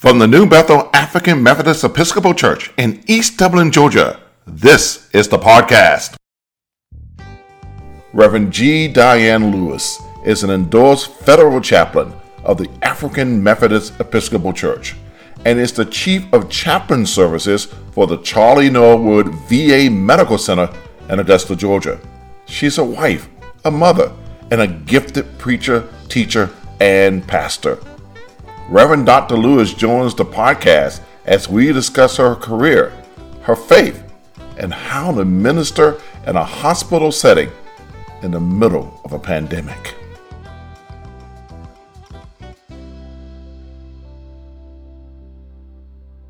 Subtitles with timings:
[0.00, 5.36] From the New Bethel African Methodist Episcopal Church in East Dublin, Georgia, this is the
[5.36, 6.16] podcast.
[8.14, 8.90] Reverend G.
[8.90, 14.96] Dianne Lewis is an endorsed federal chaplain of the African Methodist Episcopal Church
[15.44, 20.72] and is the Chief of Chaplain Services for the Charlie Norwood VA Medical Center
[21.10, 22.00] in Augusta, Georgia.
[22.46, 23.28] She's a wife,
[23.66, 24.10] a mother,
[24.50, 26.48] and a gifted preacher, teacher,
[26.80, 27.78] and pastor.
[28.70, 29.34] Reverend Dr.
[29.36, 32.90] Lewis joins the podcast as we discuss her career,
[33.42, 34.00] her faith,
[34.58, 37.50] and how to minister in a hospital setting
[38.22, 39.96] in the middle of a pandemic.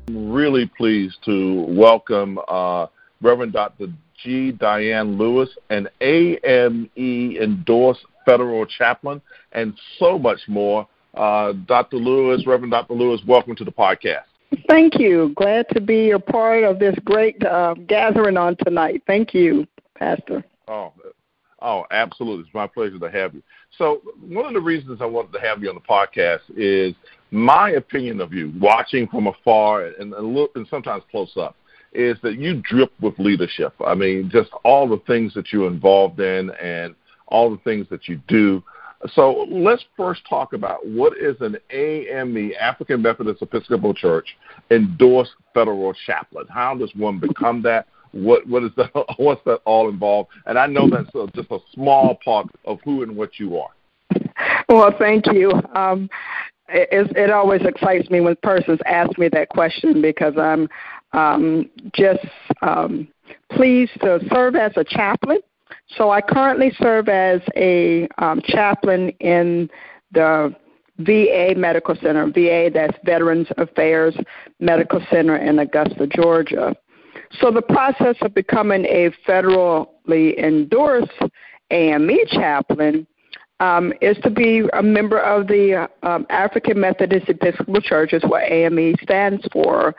[0.07, 2.87] I'm really pleased to welcome uh,
[3.21, 3.93] Reverend Dr.
[4.23, 4.51] G.
[4.51, 10.87] Dianne Lewis, an AME endorsed federal chaplain, and so much more.
[11.13, 11.97] Uh, Dr.
[11.97, 12.93] Lewis, Reverend Dr.
[12.93, 14.23] Lewis, welcome to the podcast.
[14.67, 15.33] Thank you.
[15.35, 19.01] Glad to be a part of this great uh, gathering on tonight.
[19.07, 20.43] Thank you, Pastor.
[20.67, 20.93] Oh,
[21.61, 22.45] oh, absolutely.
[22.45, 23.41] It's my pleasure to have you.
[23.77, 26.93] So, one of the reasons I wanted to have you on the podcast is
[27.31, 31.55] my opinion of you, watching from afar and, and look, and sometimes close up,
[31.93, 33.73] is that you drip with leadership.
[33.85, 36.95] I mean, just all the things that you're involved in and
[37.27, 38.63] all the things that you do.
[39.13, 44.27] So let's first talk about what is an AME, African Methodist Episcopal Church,
[44.69, 46.45] endorsed federal chaplain.
[46.49, 47.87] How does one become that?
[48.11, 48.71] What what is?
[49.17, 50.29] What's that all involved?
[50.45, 53.69] And I know that's a, just a small part of who and what you are.
[54.67, 55.51] Well, thank you.
[55.73, 56.09] Um,
[56.69, 60.69] it, it always excites me when persons ask me that question because I'm
[61.13, 62.25] um, just
[62.61, 63.07] um,
[63.51, 65.39] pleased to serve as a chaplain
[65.97, 69.69] so I currently serve as a um, chaplain in
[70.11, 70.55] the
[70.99, 74.15] VA Medical Center, VA, that's Veterans Affairs
[74.59, 76.75] Medical Center in Augusta, Georgia.
[77.39, 81.11] So the process of becoming a federally endorsed
[81.71, 83.07] AME chaplain
[83.59, 88.51] um, is to be a member of the um, African Methodist Episcopal Church, is what
[88.51, 89.95] AME stands for.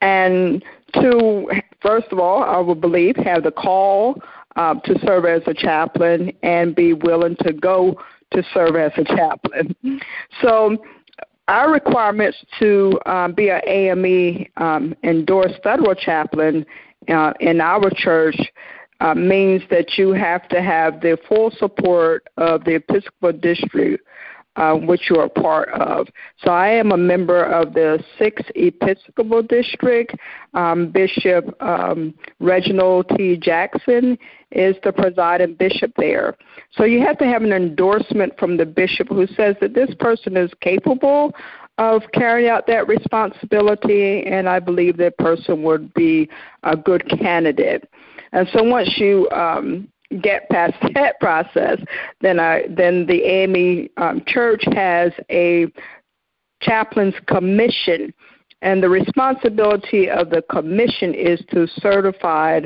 [0.00, 0.62] And
[0.94, 4.22] to, first of all, I would believe, have the call
[4.58, 7.96] um, to serve as a chaplain and be willing to go
[8.32, 9.74] to serve as a chaplain.
[10.42, 10.76] So
[11.46, 16.66] our requirements to um, be an AME um, endorsed federal chaplain
[17.08, 18.36] uh, in our church
[19.00, 24.04] uh, means that you have to have the full support of the Episcopal District
[24.58, 26.08] uh, which you are part of.
[26.42, 30.14] So I am a member of the Sixth Episcopal District.
[30.54, 33.36] Um, bishop um, Reginald T.
[33.36, 34.18] Jackson
[34.50, 36.36] is the presiding bishop there.
[36.72, 40.36] So you have to have an endorsement from the bishop who says that this person
[40.36, 41.32] is capable
[41.78, 46.28] of carrying out that responsibility, and I believe that person would be
[46.64, 47.88] a good candidate.
[48.32, 49.88] And so once you um,
[50.20, 51.78] get past that process,
[52.20, 55.66] then I then the AME um, Church has a
[56.60, 58.12] chaplain's commission,
[58.62, 62.60] and the responsibility of the commission is to certify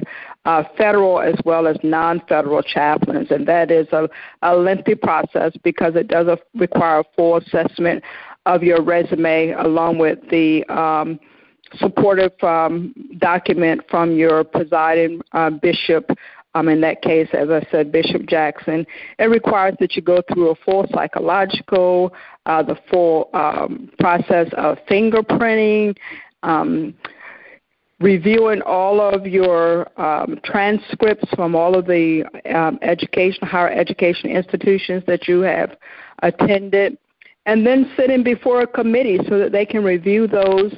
[0.45, 4.09] uh, federal as well as non-federal chaplains, and that is a,
[4.43, 8.03] a lengthy process because it does require a full assessment
[8.47, 11.21] of your resume along with the um,
[11.77, 16.11] supportive um, document from your presiding uh, bishop
[16.55, 18.87] um, in that case, as I said, Bishop Jackson,
[19.19, 22.13] it requires that you go through a full psychological,
[22.47, 25.97] uh, the full um, process of fingerprinting,
[26.43, 26.95] um,
[28.01, 32.25] reviewing all of your um, transcripts from all of the
[32.55, 35.77] um, education, higher education institutions that you have
[36.23, 36.99] attended,
[37.47, 40.75] and then sitting before a committee so that they can review those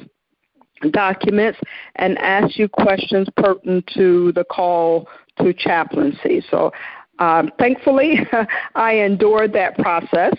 [0.90, 1.58] documents
[1.96, 5.08] and ask you questions pertinent to the call
[5.40, 6.44] to chaplaincy.
[6.50, 6.72] So
[7.18, 8.20] um, thankfully,
[8.74, 10.34] I endured that process.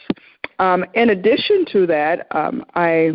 [0.59, 3.11] Um, in addition to that, um, I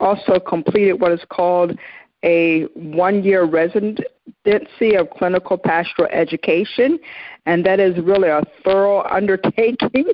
[0.00, 1.78] also completed what is called
[2.24, 6.98] a one year residency of clinical pastoral education,
[7.46, 10.06] and that is really a thorough undertaking.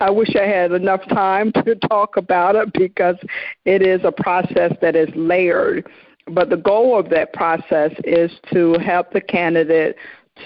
[0.00, 3.16] I wish I had enough time to talk about it because
[3.64, 5.86] it is a process that is layered.
[6.28, 9.96] But the goal of that process is to help the candidate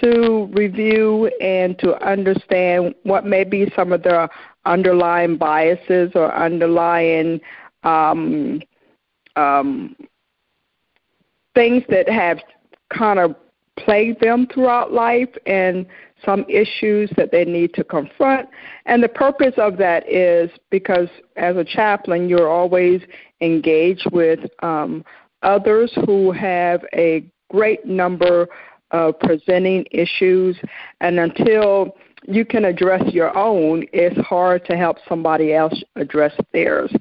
[0.00, 4.28] to review and to understand what may be some of the
[4.64, 7.40] underlying biases or underlying
[7.84, 8.60] um,
[9.36, 9.96] um,
[11.54, 12.38] things that have
[12.90, 13.34] kind of
[13.78, 15.86] plagued them throughout life and
[16.24, 18.48] some issues that they need to confront.
[18.86, 23.02] And the purpose of that is because as a chaplain, you're always
[23.40, 25.04] engaged with um,
[25.42, 28.48] others who have a great number
[28.90, 30.56] of presenting issues,
[31.00, 31.96] and until
[32.28, 36.92] you can address your own, it's hard to help somebody else address theirs.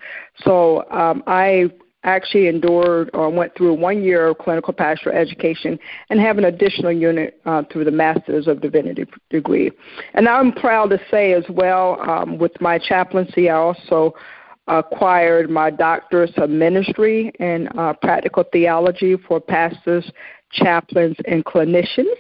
[0.44, 1.72] So um, I
[2.04, 5.80] actually endured or went through one year of clinical pastoral education
[6.10, 9.72] and have an additional unit uh, through the Master's of Divinity degree.
[10.14, 14.14] And I'm proud to say as well, um, with my chaplaincy, I also
[14.68, 20.10] acquired my doctorate of ministry in uh, practical theology for pastors,
[20.56, 22.16] chaplains, and clinicians,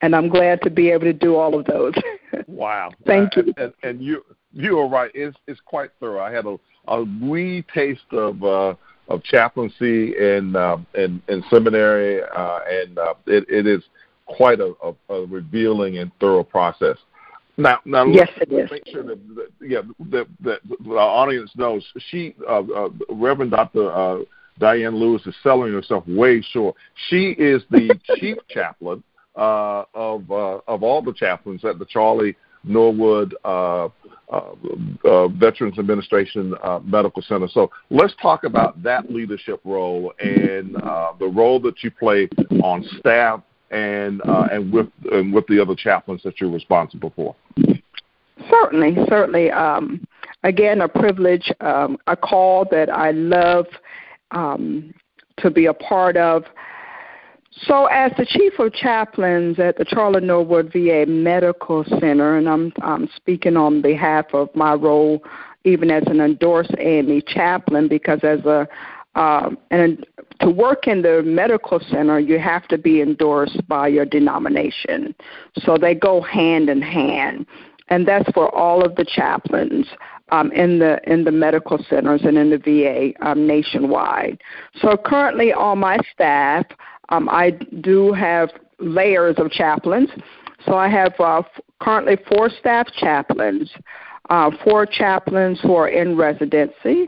[0.00, 1.94] and I'm glad to be able to do all of those.
[2.46, 2.90] wow!
[3.06, 3.52] Thank you.
[3.56, 5.10] And, and, you you are right.
[5.14, 6.20] It's it's quite thorough.
[6.20, 6.56] I had a
[6.88, 8.42] a wee taste of.
[8.42, 8.74] Uh,
[9.08, 13.82] of chaplaincy in uh, in, in seminary, uh, and uh, it, it is
[14.26, 16.96] quite a, a, a revealing and thorough process.
[17.56, 21.50] Now, now yes, let's, let's make sure that, that yeah that, that, that our audience
[21.56, 24.18] knows she uh, uh, Reverend Doctor uh,
[24.58, 26.76] Dianne Lewis is selling herself way short.
[27.08, 29.02] She is the chief chaplain
[29.36, 33.88] uh, of uh, of all the chaplains at the Charlie Norwood uh,
[34.30, 34.54] uh,
[35.04, 37.48] uh, Veterans Administration uh, Medical Center.
[37.48, 42.28] So let's talk about that leadership role and uh, the role that you play
[42.62, 47.34] on staff and uh, and with and with the other chaplains that you're responsible for.
[48.48, 49.50] Certainly, certainly.
[49.50, 50.06] Um,
[50.42, 53.66] again, a privilege, um, a call that I love
[54.30, 54.92] um,
[55.38, 56.44] to be a part of.
[57.62, 62.72] So, as the chief of chaplains at the Charlie Norwood VA Medical Center, and I'm,
[62.80, 65.24] I'm speaking on behalf of my role,
[65.64, 68.68] even as an endorsed AME chaplain, because as a
[69.16, 70.06] um, and
[70.40, 75.14] to work in the medical center, you have to be endorsed by your denomination.
[75.58, 77.46] So they go hand in hand,
[77.88, 79.86] and that's for all of the chaplains
[80.30, 84.40] um, in the in the medical centers and in the VA um, nationwide.
[84.80, 86.66] So currently, on my staff,
[87.10, 87.50] um, I
[87.80, 90.08] do have layers of chaplains.
[90.66, 91.42] So I have uh,
[91.80, 93.70] currently four staff chaplains,
[94.28, 97.06] uh, four chaplains who are in residency,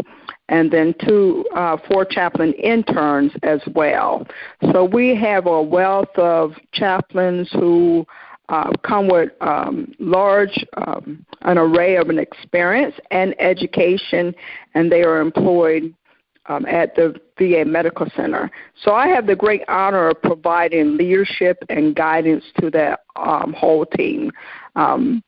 [0.48, 4.26] and then two, uh, four chaplain interns as well.
[4.72, 8.06] So we have a wealth of chaplains who
[8.52, 14.34] uh, come with um, large um, an array of an experience and education,
[14.74, 15.94] and they are employed
[16.46, 18.50] um, at the VA Medical Center.
[18.84, 23.86] So I have the great honor of providing leadership and guidance to that um, whole
[23.86, 24.30] team,
[24.76, 25.22] um,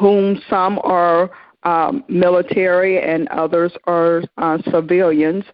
[0.00, 1.30] whom some are
[1.62, 5.44] um, military and others are uh, civilians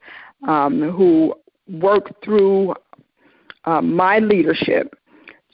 [0.47, 1.35] um, who
[1.69, 2.73] work through
[3.67, 4.95] uh, my leadership.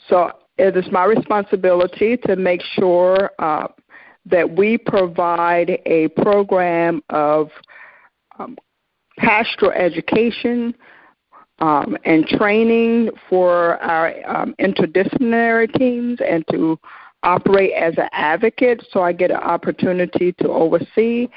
[0.08, 3.68] So it is my responsibility to make sure uh,
[4.26, 7.50] that we provide a program of
[8.38, 8.56] um,
[9.18, 10.74] pastoral education
[11.60, 16.78] um, and training for our um, interdisciplinary teams and to
[17.22, 18.84] operate as an advocate.
[18.90, 21.28] So I get an opportunity to oversee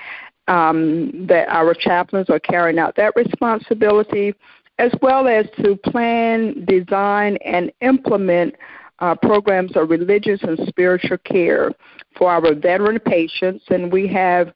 [0.48, 4.34] um, that our chaplains are carrying out that responsibility,
[4.80, 8.56] as well as to plan, design, and implement
[9.00, 11.72] uh, programs of religious and spiritual care
[12.18, 13.64] for our veteran patients.
[13.70, 14.54] And we have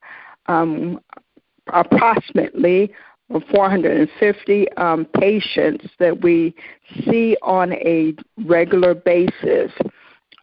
[0.47, 0.99] um,
[1.73, 2.93] approximately
[3.51, 6.53] 450 um, patients that we
[7.05, 8.13] see on a
[8.45, 9.71] regular basis,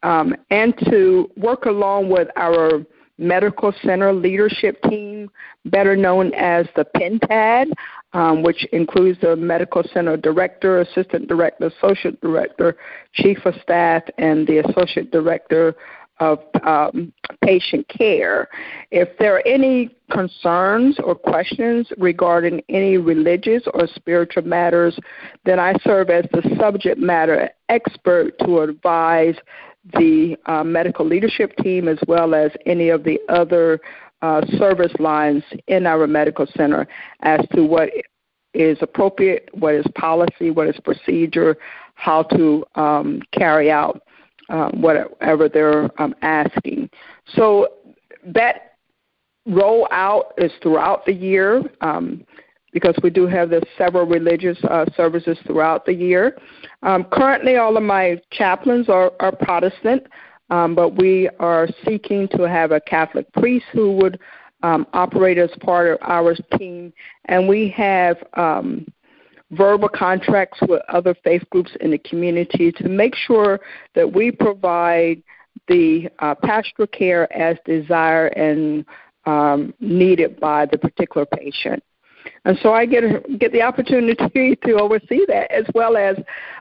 [0.03, 2.85] um, and to work along with our
[3.19, 5.29] medical center leadership team,
[5.67, 7.73] better known as the PENTAD,
[8.13, 12.77] um, which includes the medical center director, assistant director, associate director,
[13.13, 15.75] chief of staff, and the associate director
[16.21, 17.13] of um,
[17.45, 18.49] patient care.
[18.91, 24.99] If there are any concerns or questions regarding any religious or spiritual matters,
[25.45, 29.37] then I serve as the subject matter expert to advise
[29.95, 33.81] the uh, medical leadership team as well as any of the other
[34.23, 36.87] uh, service lines in our medical center
[37.21, 37.91] as to what
[38.55, 41.57] is appropriate, what is policy, what is procedure,
[41.95, 44.03] how to um, carry out
[44.49, 46.89] um, whatever they're um, asking.
[47.35, 47.69] So
[48.25, 48.73] that
[49.49, 52.25] rollout is throughout the year um,
[52.73, 56.39] because we do have the several religious uh, services throughout the year.
[56.83, 60.07] Um, currently, all of my chaplains are, are Protestant,
[60.51, 64.19] um, but we are seeking to have a Catholic priest who would
[64.63, 66.93] um, operate as part of our team,
[67.27, 68.87] and we have um,
[69.53, 73.61] verbal contracts with other faith groups in the community to make sure
[73.95, 75.23] that we provide
[75.69, 78.85] the uh, pastoral care as desired and
[79.27, 81.83] um, needed by the particular patient.
[82.45, 83.03] And so I get
[83.39, 86.17] get the opportunity to oversee that as well as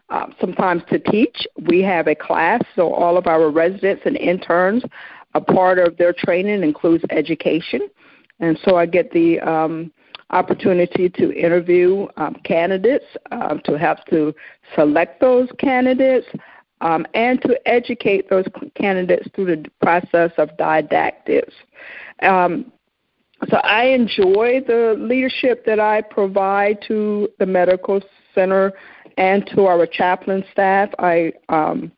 [0.10, 1.46] uh, sometimes to teach.
[1.70, 4.84] We have a class, so all of our residents and interns,
[5.34, 7.82] a part of their training includes education,
[8.40, 9.92] and so I get the um,
[10.30, 14.34] opportunity to interview um, candidates, um, to help to
[14.76, 16.28] select those candidates,
[16.82, 18.46] um, and to educate those
[18.76, 21.54] candidates through the process of didactics.
[22.22, 22.72] Um,
[23.50, 28.02] so I enjoy the leadership that I provide to the medical
[28.36, 28.74] center
[29.18, 30.90] and to our chaplain staff.
[31.00, 31.92] I um,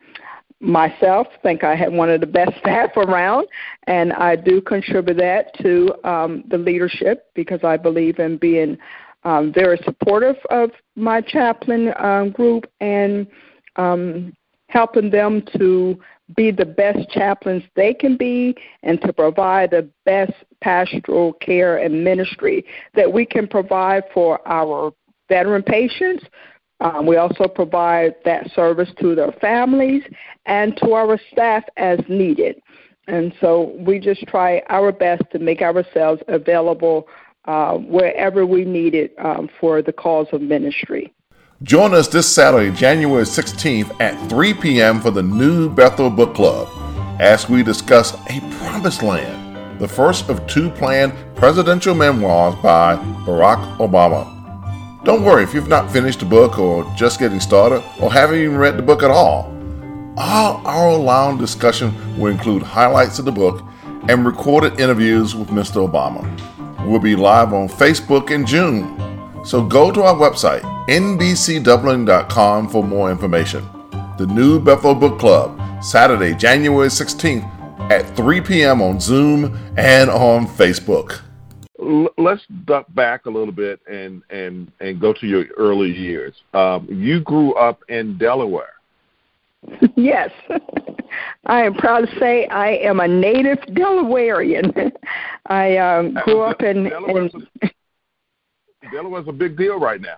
[0.62, 3.48] myself think I have one of the best staff around,
[3.88, 8.78] and I do contribute that to um, the leadership because I believe in being
[9.24, 13.28] um, very supportive of my chaplain um, group and
[13.76, 14.34] um,
[14.68, 16.00] helping them to
[16.36, 22.04] be the best chaplains they can be and to provide the best pastoral care and
[22.04, 24.94] ministry that we can provide for our
[25.28, 26.24] veteran patients.
[26.82, 30.04] Um, we also provide that service to their families
[30.46, 32.62] and to our staff as needed.
[33.08, 37.08] And so we just try our best to make ourselves available
[37.46, 41.14] uh, wherever we need it um, for the cause of ministry.
[41.62, 45.02] Join us this Saturday, January 16th at 3 p.m.
[45.02, 46.70] for the New Bethel Book Club
[47.20, 53.76] as we discuss A Promised Land, the first of two planned presidential memoirs by Barack
[53.76, 55.04] Obama.
[55.04, 58.56] Don't worry if you've not finished the book or just getting started or haven't even
[58.56, 59.54] read the book at all.
[60.16, 63.66] All our long discussion will include highlights of the book
[64.08, 65.86] and recorded interviews with Mr.
[65.86, 66.24] Obama.
[66.88, 68.96] We'll be live on Facebook in June
[69.46, 73.64] so go to our website, nbcdublin.com, for more information.
[74.18, 78.82] The New Bethel Book Club, Saturday, January 16th at 3 p.m.
[78.82, 81.22] on Zoom and on Facebook.
[82.18, 86.34] Let's duck back a little bit and, and, and go to your early years.
[86.54, 88.74] Um, you grew up in Delaware.
[89.96, 90.32] Yes,
[91.46, 94.92] I am proud to say I am a native Delawarean.
[95.48, 97.30] I um, grew up in, in
[98.92, 100.18] Delaware's a big deal right now.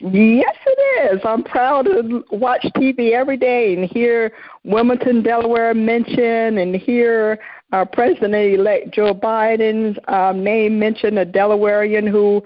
[0.00, 1.20] Yes, it is.
[1.24, 4.32] I'm proud to watch TV every day and hear
[4.64, 7.38] Wilmington, Delaware mentioned, and hear
[7.72, 12.42] uh, President-elect Joe Biden's um, name mentioned, a Delawarean who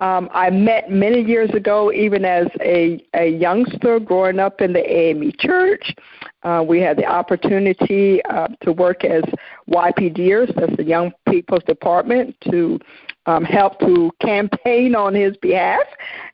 [0.00, 4.84] um, I met many years ago, even as a, a youngster growing up in the
[4.84, 5.94] AME church.
[6.42, 9.22] Uh, we had the opportunity uh, to work as
[9.70, 12.78] YPDers, that's the Young People's Department, to
[13.26, 15.84] um, helped to campaign on his behalf.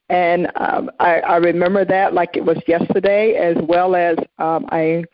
[0.08, 5.04] And um, I, I remember that like it was yesterday, as well as um, I.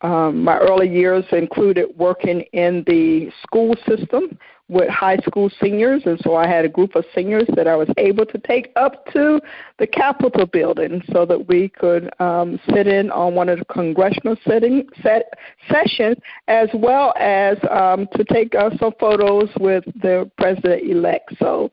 [0.00, 6.18] Um, my early years included working in the school system with high school seniors, and
[6.20, 9.40] so I had a group of seniors that I was able to take up to
[9.78, 14.36] the Capitol building so that we could um, sit in on one of the congressional
[14.46, 15.24] sitting set,
[15.70, 16.16] sessions,
[16.48, 21.34] as well as um, to take uh, some photos with the president elect.
[21.38, 21.70] So.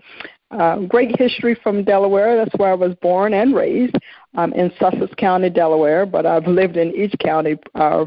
[0.52, 2.36] Uh, great history from Delaware.
[2.36, 3.96] That's where I was born and raised
[4.36, 6.06] um, in Sussex County, Delaware.
[6.06, 8.04] But I've lived in each county uh,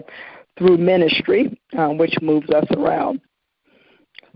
[0.58, 3.22] through ministry, uh, which moves us around.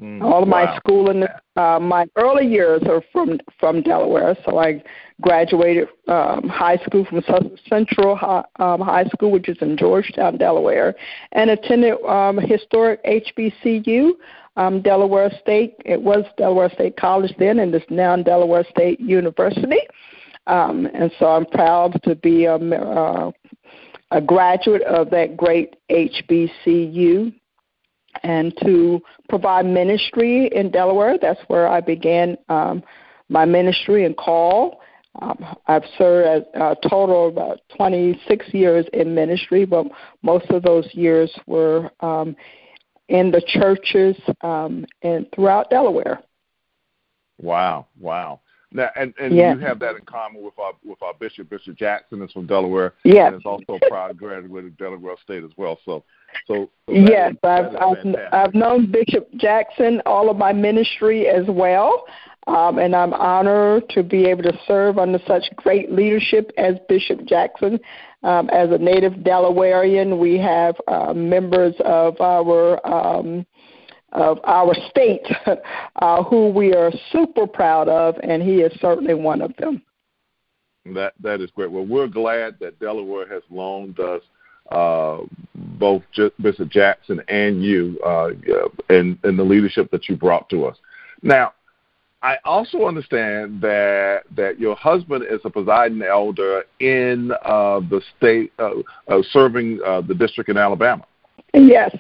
[0.01, 0.65] Mm, All of wow.
[0.65, 1.25] my schooling,
[1.57, 4.37] uh, my early years are from from Delaware.
[4.45, 4.83] So I
[5.21, 7.21] graduated um, high school from
[7.69, 10.95] Central High, um, High School, which is in Georgetown, Delaware,
[11.33, 14.13] and attended um, historic HBCU,
[14.57, 15.75] um, Delaware State.
[15.85, 19.81] It was Delaware State College then, and it's now Delaware State University.
[20.47, 23.33] Um, and so I'm proud to be a, uh,
[24.13, 27.35] a graduate of that great HBCU
[28.23, 31.17] and to provide ministry in Delaware.
[31.21, 32.83] That's where I began um,
[33.29, 34.81] my ministry and call.
[35.21, 39.87] Um, I've served a, a total of about 26 years in ministry, but
[40.23, 42.37] most of those years were um,
[43.09, 46.21] in the churches um, and throughout Delaware.
[47.41, 48.41] Wow, wow.
[48.71, 49.55] Now, and, and yeah.
[49.55, 52.93] you have that in common with our with our bishop, Bishop Jackson, is from Delaware.
[53.03, 55.79] Yeah, and is also a proud graduate of Delaware State as well.
[55.87, 56.05] So,
[56.47, 61.47] so, so yes, is, I've I've, I've known Bishop Jackson all of my ministry as
[61.49, 62.05] well,
[62.47, 67.25] um, and I'm honored to be able to serve under such great leadership as Bishop
[67.25, 67.81] Jackson.
[68.23, 73.47] Um, as a native Delawarean, we have uh, members of our um,
[74.13, 75.27] of our state
[75.97, 79.83] uh, who we are super proud of, and he is certainly one of them.
[80.95, 81.71] That that is great.
[81.71, 84.23] Well, we're glad that Delaware has loaned us
[84.71, 85.21] uh,
[85.55, 88.31] both J- Bishop Jackson and you, uh,
[88.89, 90.77] and, and the leadership that you brought to us.
[91.23, 91.53] Now,
[92.23, 98.53] I also understand that that your husband is a presiding elder in uh, the state,
[98.59, 98.71] uh,
[99.07, 101.05] uh, serving uh, the district in Alabama.
[101.55, 101.97] Yes.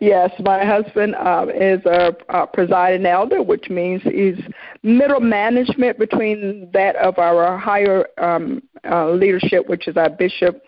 [0.00, 4.38] Yes, my husband um, is a, a presiding elder, which means he's
[4.82, 10.62] middle management between that of our higher um, uh, leadership, which is our bishop,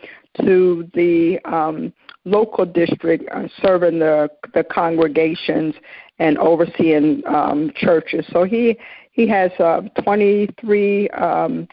[0.45, 1.93] to the um,
[2.25, 5.75] local district, uh, serving the the congregations
[6.19, 8.25] and overseeing um, churches.
[8.33, 8.79] So he
[9.13, 11.67] he has uh, 23 um,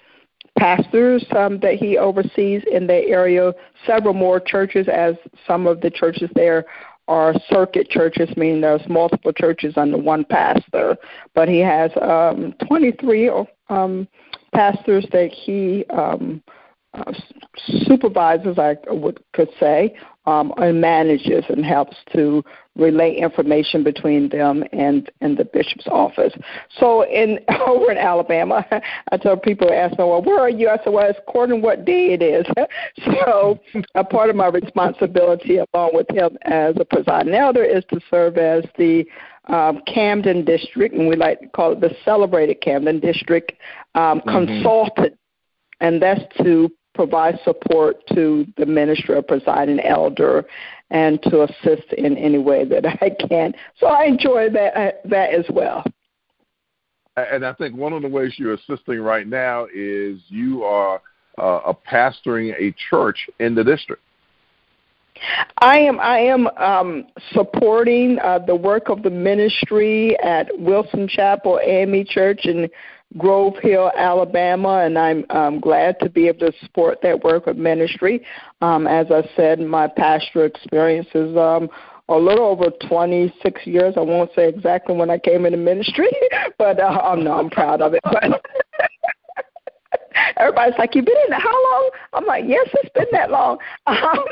[0.57, 3.53] pastors um, that he oversees in the area.
[3.85, 5.15] Several more churches, as
[5.45, 6.65] some of the churches there
[7.07, 10.97] are circuit churches, meaning there's multiple churches under one pastor.
[11.35, 13.31] But he has um, 23
[13.69, 14.07] um,
[14.53, 16.41] pastors that he um,
[16.93, 17.11] uh,
[17.85, 19.95] supervises, I would could say,
[20.25, 22.43] um, and manages and helps to
[22.75, 26.33] relay information between them and and the bishop's office.
[26.79, 28.65] So in over in Alabama,
[29.11, 30.69] I tell people ask me, well, where are you?
[30.69, 32.45] I said, well, it's according to what day it is.
[33.05, 33.59] so
[33.95, 38.37] a part of my responsibility, along with him as a presiding elder, is to serve
[38.37, 39.05] as the
[39.47, 43.51] um, Camden District, and we like to call it the celebrated Camden District
[43.95, 44.29] um, mm-hmm.
[44.29, 45.17] consultant,
[45.81, 50.45] and that's to provide support to the minister or presiding elder
[50.91, 53.53] and to assist in any way that I can.
[53.79, 55.83] So I enjoy that uh, that as well.
[57.15, 61.01] And I think one of the ways you're assisting right now is you are
[61.37, 64.01] uh, a pastoring a church in the district.
[65.59, 71.59] I am I am um, supporting uh, the work of the ministry at Wilson Chapel
[71.63, 72.67] AME Church in
[73.17, 77.57] Grove Hill, Alabama, and I'm um, glad to be able to support that work of
[77.57, 78.25] ministry.
[78.61, 81.69] Um, as I said, my pastoral experience is um,
[82.09, 83.93] a little over 26 years.
[83.97, 86.09] I won't say exactly when I came into ministry,
[86.57, 88.01] but uh, I'm, no, I'm proud of it.
[88.03, 88.23] But
[90.37, 93.57] everybody's like, "You've been in how long?" I'm like, "Yes, it's been that long,"
[93.87, 94.25] um,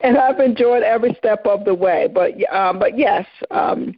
[0.00, 2.08] and I've enjoyed every step of the way.
[2.12, 3.26] But um, but yes.
[3.50, 3.94] Um,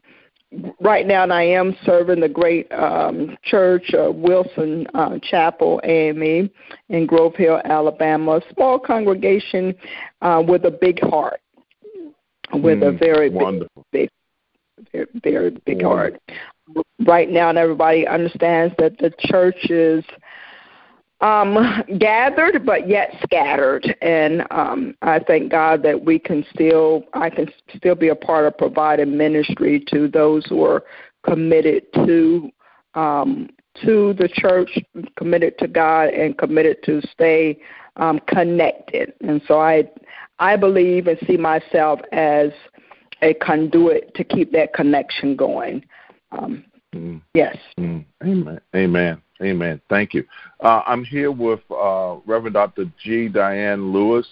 [0.80, 6.50] right now, and I am serving the great um, church, uh, Wilson uh, Chapel AME
[6.88, 9.74] in Grove Hill, Alabama, a small congregation
[10.22, 11.40] uh, with a big heart,
[12.52, 13.85] with mm, a very wonderful.
[13.92, 14.09] big,
[14.76, 15.90] big very, very big wonderful.
[15.96, 16.20] heart.
[17.06, 20.04] Right now, and everybody understands that the church is–
[21.20, 23.96] um, gathered but yet scattered.
[24.02, 28.46] And um, I thank God that we can still, I can still be a part
[28.46, 30.85] of providing ministry to those who are
[31.24, 32.50] committed to
[32.94, 33.50] um,
[33.85, 34.79] to the church,
[35.16, 37.59] committed to God, and committed to stay
[37.96, 39.12] um, connected.
[39.20, 39.85] And so I,
[40.38, 42.50] I believe and see myself as
[43.22, 45.85] a conduit to keep that connection going.
[46.33, 47.20] Um, mm.
[47.35, 47.57] Yes.
[47.79, 48.05] Mm.
[48.24, 48.61] Amen.
[48.74, 49.22] Amen.
[49.42, 49.81] Amen.
[49.88, 50.25] Thank you.
[50.61, 52.87] Uh, I'm here with uh, Reverend Dr.
[53.03, 53.29] G.
[53.29, 54.27] Dianne Lewis,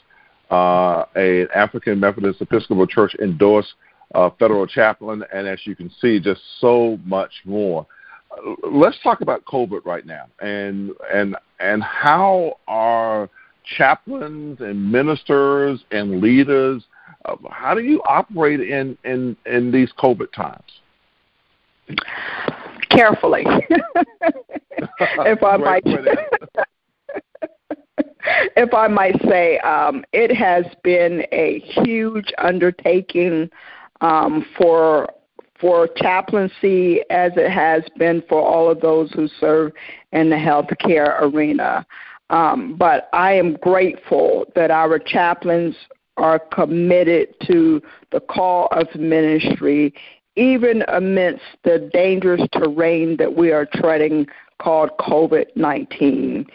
[0.50, 3.74] uh, an African Methodist Episcopal Church endorsed
[4.14, 7.86] uh, federal chaplain, and as you can see, just so much more.
[8.30, 13.28] Uh, let's talk about COVID right now, and and and how are
[13.76, 16.84] chaplains and ministers and leaders?
[17.24, 20.62] Uh, how do you operate in in in these COVID times?
[22.94, 23.44] Carefully,
[24.78, 25.82] if I might.
[28.56, 33.50] if I might say, um, it has been a huge undertaking
[34.00, 35.08] um, for
[35.60, 39.72] for chaplaincy as it has been for all of those who serve
[40.12, 41.86] in the healthcare arena.
[42.30, 45.76] Um, but I am grateful that our chaplains
[46.16, 47.80] are committed to
[48.12, 49.94] the call of ministry
[50.36, 54.26] even amidst the dangerous terrain that we are treading
[54.60, 56.46] called COVID 19.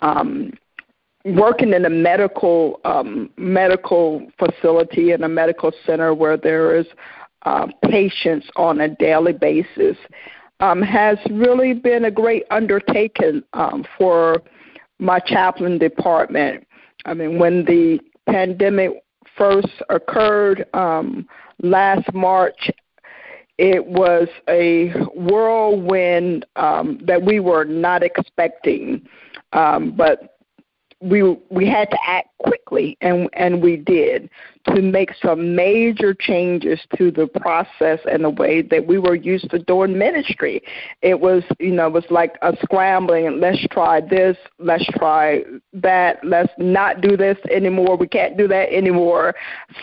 [0.00, 0.52] Um,
[1.24, 6.86] working in a medical um, medical facility in a medical center where there is
[7.44, 9.96] uh, patients on a daily basis
[10.60, 14.42] um, has really been a great undertaking um, for
[14.98, 16.66] my chaplain department.
[17.04, 18.92] I mean, when the pandemic
[19.36, 21.26] first occurred um,
[21.62, 22.70] last March,
[23.58, 29.06] it was a whirlwind um, that we were not expecting,
[29.52, 30.33] um, but
[31.04, 34.30] we we had to act quickly, and and we did
[34.72, 39.50] to make some major changes to the process and the way that we were used
[39.50, 40.62] to doing ministry.
[41.02, 45.42] It was you know it was like a scrambling, let's try this, let's try
[45.74, 47.96] that, let's not do this anymore.
[47.96, 49.34] We can't do that anymore,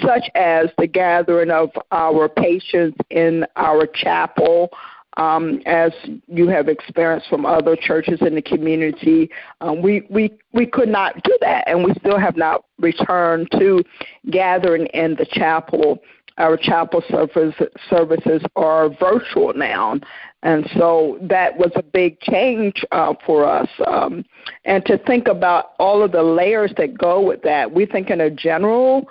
[0.02, 4.72] such as the gathering of our patients in our chapel
[5.17, 5.91] um, as
[6.28, 9.30] you have experienced from other churches in the community.
[9.60, 13.84] Um, we, we, we could not do that, and we still have not returned to
[14.30, 16.00] gathering in the chapel.
[16.38, 17.54] Our chapel service,
[17.89, 20.00] services are virtual now,
[20.43, 23.69] and so that was a big change uh, for us.
[23.86, 24.24] Um,
[24.63, 28.21] and to think about all of the layers that go with that, we think in
[28.21, 29.08] a general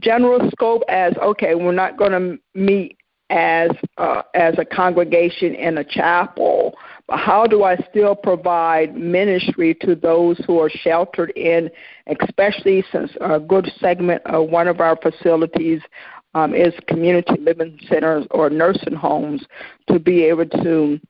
[0.00, 2.98] general scope as okay, we're not going to meet
[3.34, 9.74] as uh, as a congregation in a chapel, but how do I still provide ministry
[9.82, 11.68] to those who are sheltered in,
[12.06, 15.82] especially since a good segment of one of our facilities
[16.34, 19.44] um, is community living centers or nursing homes,
[19.88, 21.00] to be able to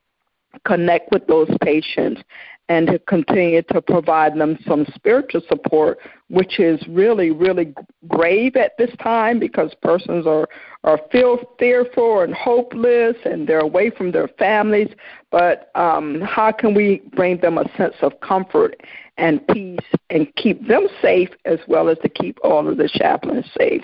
[0.65, 2.23] connect with those patients
[2.69, 5.99] and to continue to provide them some spiritual support,
[6.29, 7.75] which is really, really
[8.09, 10.49] grave at this time because persons are,
[10.83, 14.89] are feel fearful and hopeless and they're away from their families.
[15.31, 18.81] But um, how can we bring them a sense of comfort
[19.19, 23.47] and peace and keep them safe as well as to keep all of the chaplains
[23.59, 23.83] safe?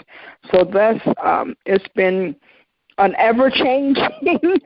[0.50, 2.34] So that's um, it's been
[3.00, 4.38] an ever changing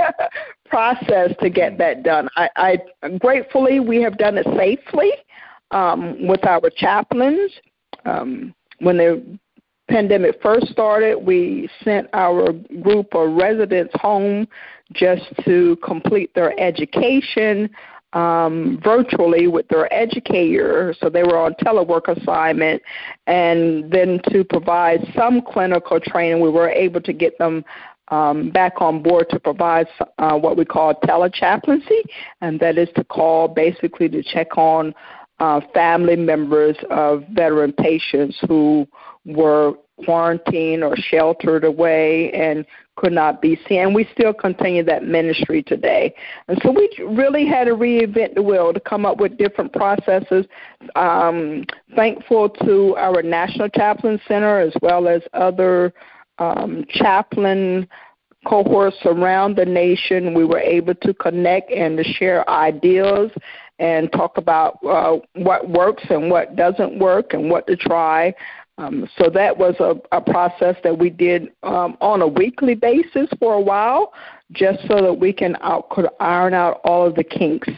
[0.66, 2.28] process to get that done.
[2.36, 5.12] I, I gratefully we have done it safely
[5.70, 7.52] um, with our chaplains.
[8.04, 9.38] Um, when the
[9.88, 14.48] pandemic first started, we sent our group of residents home
[14.92, 17.70] just to complete their education
[18.14, 22.80] um, virtually with their educator, so they were on telework assignment,
[23.26, 27.64] and then to provide some clinical training, we were able to get them
[28.08, 29.86] um, back on board to provide
[30.18, 32.02] uh, what we call telechaplaincy,
[32.40, 34.94] and that is to call basically to check on
[35.40, 38.86] uh, family members of veteran patients who
[39.24, 43.80] were quarantined or sheltered away and could not be seen.
[43.80, 46.14] And we still continue that ministry today.
[46.48, 50.46] And so we really had to reinvent the wheel to come up with different processes.
[50.94, 51.64] Um,
[51.96, 55.92] thankful to our National Chaplain Center as well as other
[56.38, 57.88] um, chaplain
[58.46, 60.34] cohorts around the nation.
[60.34, 63.30] We were able to connect and to share ideas
[63.78, 68.34] and talk about uh, what works and what doesn't work and what to try.
[68.76, 73.28] Um, so that was a, a process that we did um, on a weekly basis
[73.38, 74.12] for a while,
[74.52, 77.68] just so that we can out, could iron out all of the kinks.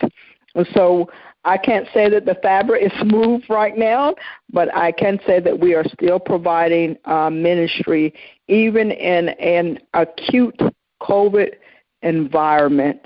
[0.74, 1.10] So
[1.44, 4.14] I can't say that the fabric is smooth right now,
[4.52, 8.12] but I can say that we are still providing uh, ministry
[8.48, 10.60] even in an acute
[11.00, 11.54] COVID
[12.02, 13.00] environment.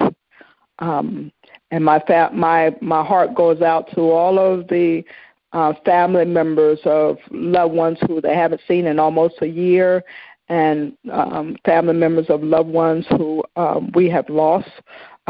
[0.79, 1.31] Um,
[1.71, 5.05] and my fa- my my heart goes out to all of the
[5.53, 10.03] uh, family members of loved ones who they haven't seen in almost a year,
[10.49, 14.71] and um, family members of loved ones who um, we have lost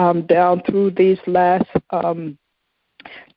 [0.01, 2.39] um, down through these last um,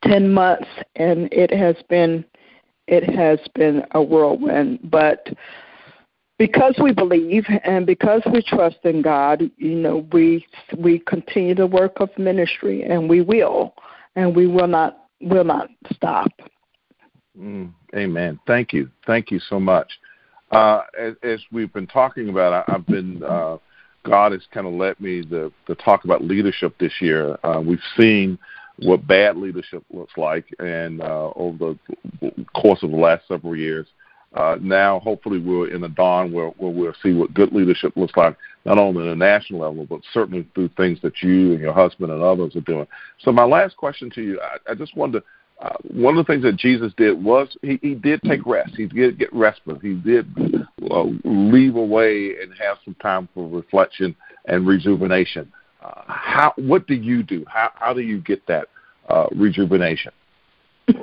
[0.04, 2.24] 10 months and it has been
[2.88, 5.30] it has been a whirlwind but
[6.38, 10.46] because we believe and because we trust in God, you know, we
[10.78, 13.74] we continue the work of ministry and we will
[14.16, 16.32] and we will not will not stop.
[17.40, 18.40] Mm, amen.
[18.46, 18.90] Thank you.
[19.06, 19.92] Thank you so much.
[20.52, 23.58] Uh, as, as, we've been talking about, I, have been uh,
[24.04, 27.38] God has kind of led me to, to talk about leadership this year.
[27.44, 28.38] Uh, we've seen
[28.80, 31.76] what bad leadership looks like, and uh, over
[32.22, 33.88] the course of the last several years,
[34.34, 38.18] uh, now hopefully we're in a dawn where, where we'll see what good leadership looks
[38.18, 38.36] like,
[38.66, 42.12] not only at a national level, but certainly through things that you and your husband
[42.12, 42.88] and others are doing.
[43.20, 45.26] So my last question to you, I, I just wanted to.
[45.64, 48.76] Uh, one of the things that Jesus did was he, he did take rest.
[48.76, 49.82] He did get respite.
[49.82, 50.28] He did
[50.92, 54.14] uh, leave away and have some time for reflection
[54.46, 55.52] and rejuvenation.
[55.82, 57.46] Uh, how what do you do?
[57.48, 58.68] How how do you get that
[59.08, 60.12] uh, rejuvenation?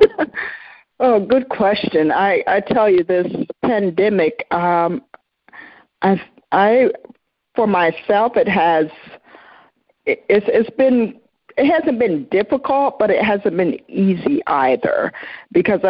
[1.01, 2.13] oh, good question.
[2.13, 3.27] I I tell you, this
[3.63, 5.03] pandemic, um,
[6.03, 6.21] I
[6.53, 6.91] I
[7.55, 8.87] for myself, it has
[10.05, 11.20] it, it's it's been
[11.61, 15.13] it hasn't been difficult, but it hasn't been easy either.
[15.53, 15.81] Because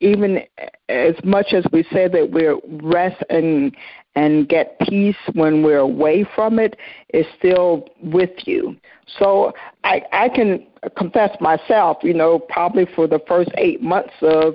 [0.00, 0.42] even
[0.88, 3.76] as much as we say that we're rest and
[4.14, 6.76] and get peace when we're away from it,
[7.08, 8.76] it's still with you.
[9.18, 9.52] So
[9.82, 10.64] I I can
[10.96, 14.54] confess myself, you know, probably for the first eight months of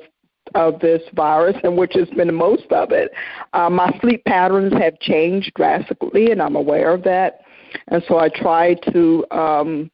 [0.55, 3.11] of this virus, and which has been most of it,
[3.51, 7.41] uh, my sleep patterns have changed drastically, and I'm aware of that.
[7.87, 9.91] And so I try to um,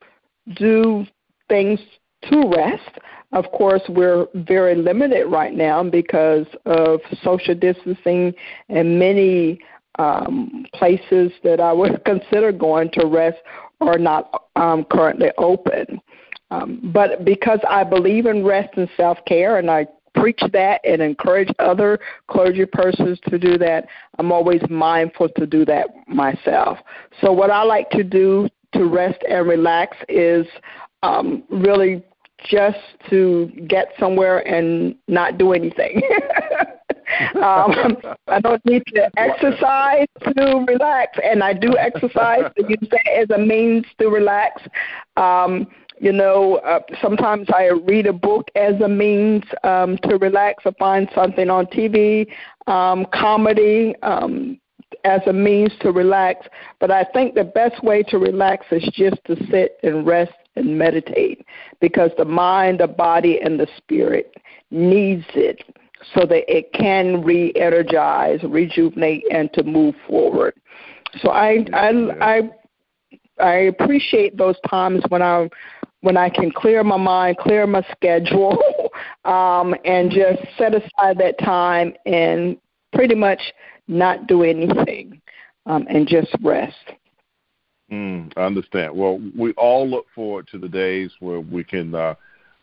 [0.55, 1.05] do
[1.47, 1.79] things
[2.23, 2.97] to rest.
[3.31, 8.33] Of course, we're very limited right now because of social distancing
[8.69, 9.59] and many
[9.99, 13.37] um, places that I would consider going to rest
[13.81, 16.01] are not um, currently open.
[16.51, 19.85] Um, but because I believe in rest and self care, and I
[20.15, 23.85] preach that and encourage other clergy persons to do that,
[24.17, 26.79] I'm always mindful to do that myself.
[27.21, 30.45] So, what I like to do to rest and relax is
[31.03, 32.03] um, really
[32.45, 32.79] just
[33.09, 36.01] to get somewhere and not do anything.
[37.35, 43.07] um, I don't need to exercise to relax, and I do exercise to use that
[43.07, 44.61] as a means to relax.
[45.17, 45.67] Um,
[45.99, 50.71] you know, uh, sometimes I read a book as a means um, to relax or
[50.79, 52.25] find something on TV,
[52.67, 54.59] um, comedy um,
[55.03, 56.47] as a means to relax.
[56.79, 60.77] But I think the best way to relax is just to sit and rest and
[60.77, 61.45] meditate
[61.79, 64.33] because the mind, the body, and the spirit
[64.71, 65.63] needs it
[66.13, 70.53] so that it can re-energize, rejuvenate, and to move forward.
[71.21, 71.89] So I I
[72.21, 72.49] I,
[73.39, 75.49] I appreciate those times when I
[76.01, 78.57] when I can clear my mind, clear my schedule,
[79.25, 82.57] um, and just set aside that time and
[82.93, 83.41] pretty much
[83.89, 85.21] not do anything
[85.65, 86.75] um, and just rest.
[87.91, 88.95] Mm, I understand.
[88.95, 92.13] Well, we all look forward to the days where we can uh,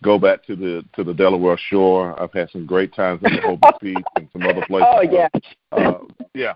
[0.06, 2.18] go back to the to the Delaware shore.
[2.20, 4.88] I've had some great times at Rehoboth Beach and some other places.
[4.88, 5.28] Oh yeah,
[5.72, 5.98] uh,
[6.32, 6.54] yeah.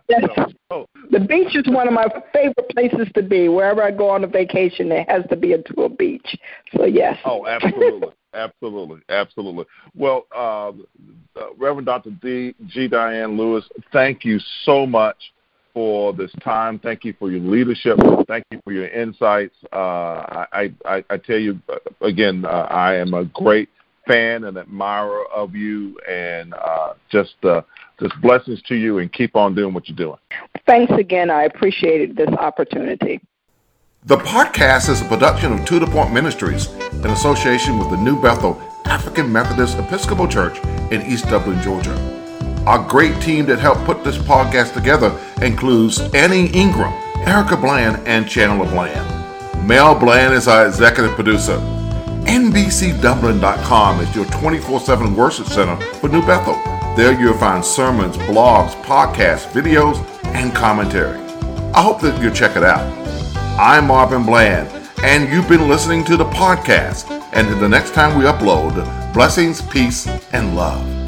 [0.70, 3.48] So, the beach is one of my favorite places to be.
[3.48, 6.36] Wherever I go on a vacation, it has to be into a beach.
[6.76, 7.18] So yes.
[7.24, 8.08] Oh, absolutely.
[8.32, 9.64] Absolutely, absolutely.
[9.96, 12.10] Well, uh, uh, Reverend Dr.
[12.10, 12.54] D.
[12.68, 12.88] G.
[12.88, 15.16] Dianne Lewis, thank you so much
[15.72, 16.78] for this time.
[16.78, 17.98] Thank you for your leadership.
[18.26, 19.54] Thank you for your insights.
[19.72, 19.76] Uh,
[20.52, 21.61] I, I, I tell you
[22.00, 23.68] again, uh, I am a great
[24.06, 27.62] fan and admirer of you, and uh, just uh,
[28.00, 30.18] just blessings to you, and keep on doing what you're doing.
[30.66, 31.30] Thanks again.
[31.30, 33.20] I appreciated this opportunity.
[34.06, 38.20] The podcast is a production of To The Point Ministries in association with the New
[38.20, 40.59] Bethel African Methodist Episcopal Church
[40.90, 42.19] in East Dublin, Georgia.
[42.66, 46.92] Our great team that helped put this podcast together includes Annie Ingram,
[47.26, 49.66] Erica Bland, and Chandler Bland.
[49.66, 51.56] Mel Bland is our executive producer.
[52.26, 56.54] NBCDublin.com is your 24 7 worship center for New Bethel.
[56.96, 61.18] There you'll find sermons, blogs, podcasts, videos, and commentary.
[61.72, 62.86] I hope that you'll check it out.
[63.58, 64.68] I'm Marvin Bland,
[65.02, 67.10] and you've been listening to the podcast.
[67.32, 68.74] And the next time we upload,
[69.14, 70.99] blessings, peace, and love.